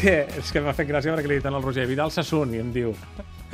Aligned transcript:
que, 0.00 0.16
és 0.40 0.52
que 0.52 0.62
m'ha 0.62 0.74
fet 0.76 0.88
gràcia 0.90 1.14
perquè 1.14 1.30
li 1.30 1.38
he 1.38 1.40
dit 1.40 1.48
al 1.50 1.62
Roger 1.62 1.86
Vidal 1.88 2.12
Sassoon 2.14 2.54
i 2.56 2.62
em 2.62 2.72
diu 2.74 2.94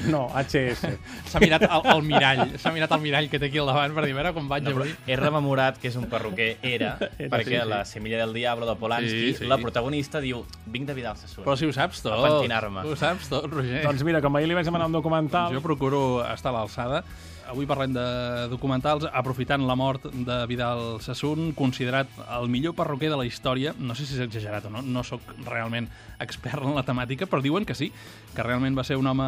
no, 0.08 0.28
HS. 0.34 0.86
S'ha 1.30 1.40
mirat 1.42 1.64
al, 1.68 1.82
al 1.92 2.02
mirall, 2.06 2.56
s'ha 2.58 2.72
mirat 2.72 2.92
al 2.92 3.00
mirall 3.02 3.28
que 3.30 3.38
té 3.38 3.50
aquí 3.50 3.58
al 3.62 3.66
davant 3.70 3.94
per 3.96 4.04
dir, 4.06 4.14
veure 4.16 4.32
com 4.36 4.48
vaig 4.50 4.64
No, 4.66 4.74
avui. 4.76 4.94
he 5.06 5.16
rememorat 5.16 5.78
que 5.82 5.88
és 5.88 5.96
un 6.00 6.06
perruquer, 6.10 6.56
era, 6.62 6.96
Era, 7.18 7.30
perquè 7.36 7.58
sí, 7.58 7.62
sí. 7.62 7.68
la 7.68 7.82
Semilla 7.84 8.18
del 8.24 8.32
Diablo 8.34 8.66
de 8.66 8.76
Polanski, 8.80 9.10
Sí, 9.32 9.34
sí. 9.42 9.50
la 9.50 9.58
protagonista 9.58 10.20
diu, 10.20 10.44
vinc 10.66 10.86
de 10.88 10.94
Vidal 10.94 11.16
Sassoon. 11.16 11.44
Però 11.44 11.56
si 11.56 11.66
ho 11.66 11.72
saps 11.72 12.02
tot. 12.02 12.12
A 12.16 12.22
pentinar-me. 12.28 12.86
Ho 12.88 12.96
saps 12.96 13.28
tot, 13.28 13.50
Roger. 13.52 13.82
doncs 13.84 14.02
mira, 14.04 14.20
com 14.24 14.34
ahir 14.36 14.48
li 14.48 14.54
vaig 14.58 14.64
demanar 14.68 14.86
un 14.88 14.96
documental... 14.96 15.52
Jo 15.52 15.60
procuro 15.64 16.22
estar 16.32 16.50
a 16.54 16.58
l'alçada. 16.60 17.02
Avui 17.52 17.66
parlem 17.66 17.92
de 17.92 18.02
documentals, 18.48 19.04
aprofitant 19.12 19.66
la 19.66 19.74
mort 19.76 20.06
de 20.14 20.36
Vidal 20.48 21.00
Sassoon, 21.02 21.50
considerat 21.58 22.08
el 22.38 22.46
millor 22.48 22.72
perruquer 22.78 23.10
de 23.10 23.18
la 23.18 23.26
història. 23.26 23.74
No 23.78 23.96
sé 23.98 24.06
si 24.06 24.14
és 24.14 24.22
exagerat 24.24 24.64
o 24.66 24.70
no, 24.70 24.80
no 24.80 25.02
sóc 25.04 25.20
realment 25.44 25.90
expert 26.22 26.62
en 26.64 26.72
la 26.78 26.84
temàtica, 26.86 27.26
però 27.26 27.42
diuen 27.42 27.66
que 27.68 27.74
sí, 27.76 27.90
que 28.32 28.46
realment 28.46 28.78
va 28.78 28.84
ser 28.86 28.96
un 28.96 29.10
home 29.10 29.26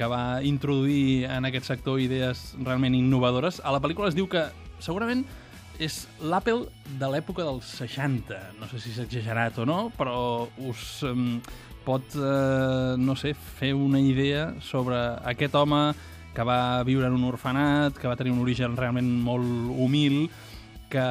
que 0.00 0.08
va 0.08 0.40
introduir 0.40 1.26
en 1.28 1.44
aquest 1.44 1.66
sector 1.68 2.00
idees 2.00 2.54
realment 2.64 2.94
innovadores. 2.96 3.58
A 3.60 3.74
la 3.74 3.82
pel·lícula 3.84 4.08
es 4.08 4.16
diu 4.16 4.30
que 4.32 4.46
segurament 4.80 5.26
és 5.76 6.06
l'Apple 6.24 6.70
de 6.96 7.10
l'època 7.12 7.44
dels 7.44 7.68
60. 7.82 8.38
No 8.56 8.68
sé 8.70 8.80
si 8.80 8.94
és 8.94 9.02
exagerat 9.04 9.58
o 9.60 9.66
no, 9.68 9.90
però 9.98 10.48
us 10.64 11.02
um, 11.04 11.36
pot, 11.84 12.16
eh, 12.16 12.96
no 12.96 13.12
sé, 13.12 13.34
fer 13.34 13.74
una 13.76 14.00
idea 14.00 14.54
sobre 14.64 14.96
aquest 15.34 15.60
home 15.60 15.82
que 16.32 16.48
va 16.48 16.80
viure 16.88 17.10
en 17.10 17.20
un 17.20 17.28
orfenat, 17.28 18.00
que 18.00 18.08
va 18.08 18.16
tenir 18.16 18.32
un 18.32 18.40
origen 18.40 18.80
realment 18.80 19.12
molt 19.20 19.76
humil, 19.84 20.30
que 20.88 21.04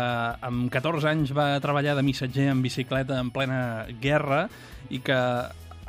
amb 0.50 0.66
14 0.74 1.14
anys 1.14 1.38
va 1.38 1.52
treballar 1.62 1.94
de 1.94 2.10
missatger 2.10 2.50
en 2.50 2.66
bicicleta 2.66 3.22
en 3.22 3.30
plena 3.30 3.86
guerra 4.02 4.48
i 4.90 4.98
que 5.06 5.20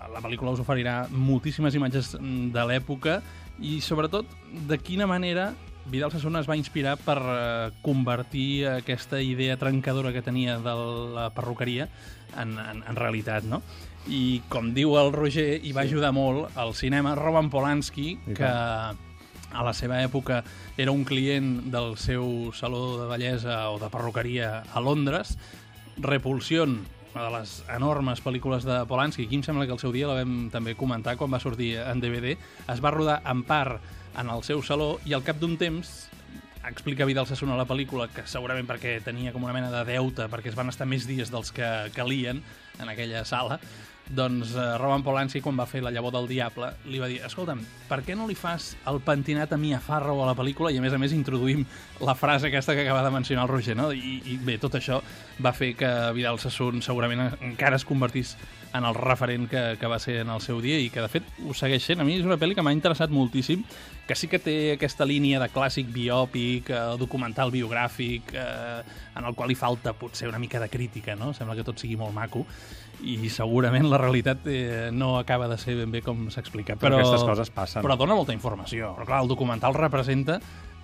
la 0.09 0.23
pel·lícula 0.23 0.55
us 0.55 0.63
oferirà 0.63 1.03
moltíssimes 1.11 1.75
imatges 1.77 2.15
mm, 2.19 2.53
de 2.55 2.65
l'època 2.71 3.21
i 3.61 3.81
sobretot 3.85 4.31
de 4.69 4.79
quina 4.81 5.09
manera 5.11 5.51
Vidal 5.91 6.13
Sassoon 6.13 6.37
es 6.39 6.49
va 6.49 6.57
inspirar 6.59 6.97
per 7.01 7.19
eh, 7.19 7.71
convertir 7.83 8.67
aquesta 8.69 9.21
idea 9.25 9.57
trencadora 9.59 10.13
que 10.13 10.23
tenia 10.23 10.59
de 10.61 10.75
la 11.17 11.31
perruqueria 11.35 11.89
en, 12.39 12.57
en, 12.59 12.83
en 12.87 12.99
realitat, 12.99 13.45
no? 13.49 13.63
I 14.09 14.41
com 14.49 14.71
diu 14.77 14.95
el 15.01 15.11
Roger, 15.13 15.59
hi 15.65 15.73
va 15.77 15.85
ajudar 15.89 16.13
molt 16.17 16.57
al 16.57 16.75
cinema 16.79 17.17
Roman 17.19 17.51
Polanski, 17.53 18.13
I 18.15 18.37
que 18.37 18.49
a 19.51 19.65
la 19.67 19.75
seva 19.75 19.99
època 20.05 20.45
era 20.79 20.93
un 20.93 21.03
client 21.05 21.73
del 21.73 21.97
seu 21.99 22.53
saló 22.55 23.01
de 23.01 23.09
bellesa 23.11 23.65
o 23.73 23.81
de 23.83 23.91
perruqueria 23.91 24.61
a 24.63 24.81
Londres. 24.81 25.37
Repulsion, 25.99 26.79
una 27.15 27.25
de 27.27 27.31
les 27.39 27.57
enormes 27.75 28.23
pel·lícules 28.23 28.65
de 28.67 28.77
Polanski, 28.87 29.27
aquí 29.27 29.39
em 29.41 29.43
sembla 29.47 29.67
que 29.67 29.75
el 29.75 29.83
seu 29.83 29.93
dia 29.95 30.09
la 30.11 30.21
vam 30.21 30.49
també 30.53 30.77
comentar 30.79 31.17
quan 31.19 31.33
va 31.33 31.43
sortir 31.43 31.75
en 31.83 32.03
DVD, 32.03 32.37
es 32.71 32.83
va 32.83 32.95
rodar 32.95 33.21
en 33.27 33.43
part 33.49 33.83
en 34.21 34.31
el 34.31 34.45
seu 34.47 34.63
saló 34.63 34.99
i 35.07 35.15
al 35.15 35.27
cap 35.27 35.41
d'un 35.41 35.57
temps 35.59 36.11
explica 36.67 37.07
Vidal 37.09 37.27
Sassoon 37.27 37.55
a 37.55 37.59
la 37.59 37.67
pel·lícula 37.67 38.11
que 38.13 38.27
segurament 38.29 38.69
perquè 38.69 38.99
tenia 39.05 39.33
com 39.33 39.45
una 39.47 39.55
mena 39.57 39.71
de 39.73 39.85
deute 39.89 40.29
perquè 40.31 40.53
es 40.53 40.59
van 40.59 40.69
estar 40.69 40.87
més 40.87 41.07
dies 41.09 41.33
dels 41.33 41.55
que 41.57 41.69
calien 41.97 42.43
en 42.79 42.93
aquella 42.93 43.25
sala 43.25 43.59
doncs 44.11 44.55
eh, 44.57 44.67
Roman 44.79 45.05
Polanski, 45.07 45.41
quan 45.41 45.59
va 45.59 45.67
fer 45.71 45.83
La 45.85 45.93
llavor 45.95 46.13
del 46.15 46.29
diable, 46.31 46.73
li 46.91 46.99
va 47.03 47.09
dir, 47.11 47.21
escolta'm, 47.27 47.63
per 47.89 48.01
què 48.07 48.17
no 48.19 48.27
li 48.29 48.37
fas 48.39 48.73
el 48.91 49.01
pentinat 49.07 49.53
a 49.55 49.59
Mia 49.61 49.81
Farrow 49.83 50.23
a 50.23 50.31
la 50.31 50.37
pel·lícula 50.39 50.73
i 50.75 50.79
a 50.79 50.85
més 50.85 50.95
a 50.95 50.99
més 50.99 51.15
introduïm 51.17 51.65
la 52.03 52.17
frase 52.19 52.51
aquesta 52.51 52.75
que 52.75 52.85
acaba 52.87 53.05
de 53.07 53.13
mencionar 53.15 53.47
el 53.47 53.53
Roger, 53.53 53.77
no? 53.79 53.91
I, 53.95 54.19
i 54.27 54.39
bé, 54.43 54.59
tot 54.63 54.75
això 54.79 55.01
va 55.43 55.55
fer 55.57 55.75
que 55.79 55.91
Vidal 56.17 56.41
Sassoon 56.43 56.83
segurament 56.83 57.29
encara 57.39 57.79
es 57.79 57.87
convertís 57.87 58.35
en 58.75 58.85
el 58.85 58.95
referent 58.95 59.49
que, 59.51 59.63
que 59.81 59.89
va 59.91 59.99
ser 59.99 60.21
en 60.23 60.31
el 60.31 60.43
seu 60.43 60.61
dia 60.63 60.79
i 60.79 60.91
que 60.95 61.03
de 61.03 61.11
fet 61.11 61.27
ho 61.47 61.55
segueix 61.57 61.83
sent. 61.87 62.03
A 62.03 62.07
mi 62.07 62.19
és 62.21 62.27
una 62.27 62.39
pel·li 62.39 62.55
que 62.55 62.63
m'ha 62.63 62.75
interessat 62.75 63.11
moltíssim, 63.11 63.65
que 64.07 64.17
sí 64.19 64.31
que 64.31 64.39
té 64.43 64.57
aquesta 64.77 65.07
línia 65.07 65.41
de 65.43 65.51
clàssic 65.51 65.91
biòpic, 65.95 66.71
eh, 66.71 66.83
documental 67.01 67.51
biogràfic, 67.55 68.35
eh, 68.35 68.83
en 69.19 69.27
el 69.27 69.35
qual 69.35 69.51
li 69.51 69.59
falta 69.59 69.95
potser 69.95 70.31
una 70.31 70.39
mica 70.39 70.63
de 70.63 70.71
crítica, 70.71 71.17
no? 71.19 71.33
Sembla 71.35 71.59
que 71.59 71.67
tot 71.67 71.83
sigui 71.83 71.99
molt 71.99 72.15
maco 72.15 72.47
i 73.01 73.17
segurament 73.33 73.89
la 73.89 74.00
realitat 74.03 74.47
eh, 74.51 74.89
no 74.93 75.17
acaba 75.19 75.49
de 75.51 75.59
ser 75.61 75.77
ben 75.79 75.93
bé 75.93 76.03
com 76.07 76.29
s'explica. 76.33 76.77
Però 76.81 76.99
aquestes 76.99 77.27
coses 77.29 77.53
passen. 77.55 77.85
Però 77.87 77.97
dona 78.01 78.17
molta 78.19 78.37
informació. 78.37 78.95
Però 78.99 79.09
clar, 79.09 79.23
el 79.25 79.31
documental 79.31 79.77
representa 79.77 80.41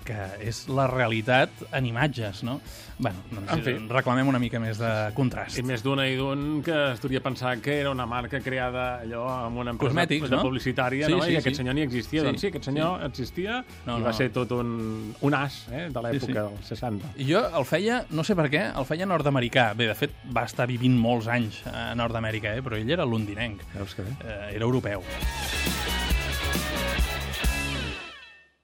que 0.06 0.16
és 0.46 0.64
la 0.70 0.86
realitat 0.90 1.50
en 1.74 1.86
imatges, 1.90 2.44
no? 2.46 2.60
bueno, 2.98 3.18
doncs 3.28 3.50
En 3.52 3.60
fi. 3.60 3.72
reclamem 3.92 4.28
una 4.30 4.38
mica 4.40 4.56
més 4.62 4.78
de 4.80 4.88
contrast. 5.12 5.58
I 5.60 5.62
més 5.68 5.82
d'una 5.84 6.06
i 6.08 6.14
d'un 6.16 6.62
que 6.64 6.72
es 6.94 7.00
podria 7.02 7.20
pensar 7.20 7.58
que 7.60 7.74
era 7.82 7.90
una 7.92 8.06
marca 8.08 8.40
creada 8.40 9.02
allò 9.02 9.26
amb 9.28 9.58
una 9.60 9.74
empresa 9.74 9.92
Cosmètics, 9.92 10.30
de 10.30 10.36
no? 10.38 10.42
publicitària, 10.46 11.06
Sí, 11.10 11.12
no? 11.12 11.20
sí, 11.26 11.34
I 11.34 11.36
aquest 11.42 11.56
sí. 11.58 11.60
senyor 11.60 11.74
ni 11.76 11.82
existia. 11.84 12.22
Sí. 12.22 12.26
Doncs 12.30 12.40
sí, 12.40 12.46
aquest 12.54 12.70
senyor 12.70 13.04
existia 13.04 13.58
No, 13.84 13.98
i 13.98 14.06
va 14.06 14.14
no. 14.14 14.16
ser 14.16 14.30
tot 14.32 14.54
un, 14.56 15.12
un 15.20 15.34
as 15.36 15.66
eh, 15.68 15.90
de 15.92 16.00
l'època 16.06 16.24
Sí, 16.24 16.32
sí. 16.32 16.38
dels 16.40 16.72
60. 16.72 17.12
I 17.20 17.28
jo 17.34 17.44
el 17.60 17.68
feia, 17.68 18.00
no 18.16 18.24
sé 18.24 18.34
per 18.38 18.48
què, 18.48 18.64
el 18.72 18.88
feia 18.88 19.04
nord-americà. 19.04 19.74
Bé, 19.76 19.90
de 19.92 19.98
fet, 19.98 20.16
va 20.32 20.46
estar 20.48 20.64
vivint 20.66 20.96
molts 20.96 21.28
anys 21.28 21.60
a 21.68 21.90
Nord-Amèrica, 22.00 22.56
eh? 22.56 22.62
però 22.64 22.80
ell 22.80 22.88
era 22.96 23.04
londinenc, 23.04 23.60
Veus 23.76 23.92
que 23.94 24.08
bé? 24.08 24.16
eh, 24.24 24.54
era 24.56 24.64
europeu. 24.64 25.04